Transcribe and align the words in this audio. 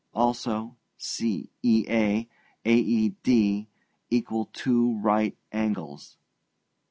Also 0.15 0.77
CEA, 0.97 2.27
AED 2.65 3.67
equal 4.09 4.45
two 4.51 4.97
right 4.97 5.37
angles.' 5.51 6.17